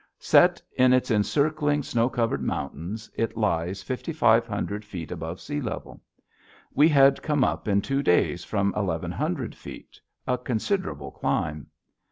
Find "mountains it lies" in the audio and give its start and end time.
2.41-3.83